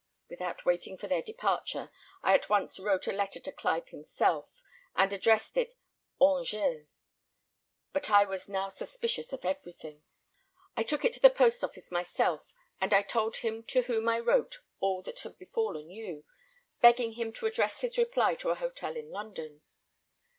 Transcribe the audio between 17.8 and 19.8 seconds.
his reply to a hotel in London.